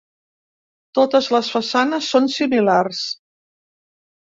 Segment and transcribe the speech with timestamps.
[1.01, 3.07] Totes les façanes són similars.